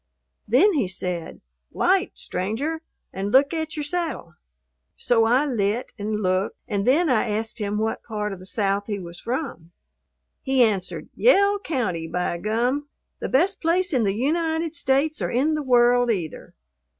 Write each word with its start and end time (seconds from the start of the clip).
Then 0.47 0.73
he 0.73 0.87
said, 0.87 1.41
"Light, 1.71 2.13
stranger, 2.15 2.81
and 3.13 3.31
look 3.31 3.53
at 3.53 3.77
your 3.77 3.83
saddle." 3.83 4.33
So 4.97 5.25
I 5.25 5.45
"lit" 5.45 5.91
and 5.99 6.21
looked, 6.23 6.57
and 6.67 6.87
then 6.87 7.07
I 7.07 7.29
asked 7.29 7.59
him 7.59 7.77
what 7.77 8.01
part 8.01 8.33
of 8.33 8.39
the 8.39 8.47
South 8.47 8.87
he 8.87 8.97
was 8.97 9.19
from. 9.19 9.69
He 10.41 10.63
answered, 10.63 11.09
"Yell 11.13 11.59
County, 11.59 12.07
by 12.07 12.39
gum! 12.39 12.87
The 13.19 13.29
best 13.29 13.61
place 13.61 13.93
in 13.93 14.03
the 14.03 14.15
United 14.15 14.73
States, 14.73 15.21
or 15.21 15.29
in 15.29 15.53
the 15.53 15.61
world, 15.61 16.09
either." 16.09 16.55